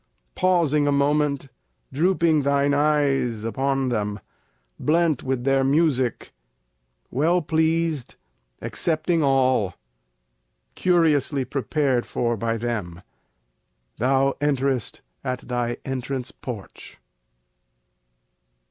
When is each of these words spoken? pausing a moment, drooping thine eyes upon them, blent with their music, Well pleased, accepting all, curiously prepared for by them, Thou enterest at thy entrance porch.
pausing 0.33 0.87
a 0.87 0.91
moment, 0.91 1.47
drooping 1.93 2.41
thine 2.41 2.73
eyes 2.73 3.43
upon 3.43 3.89
them, 3.89 4.19
blent 4.79 5.21
with 5.21 5.43
their 5.43 5.63
music, 5.63 6.33
Well 7.11 7.43
pleased, 7.43 8.15
accepting 8.63 9.21
all, 9.21 9.75
curiously 10.73 11.45
prepared 11.45 12.07
for 12.07 12.35
by 12.35 12.57
them, 12.57 13.03
Thou 13.99 14.31
enterest 14.41 15.01
at 15.23 15.47
thy 15.47 15.77
entrance 15.85 16.31
porch. 16.31 16.97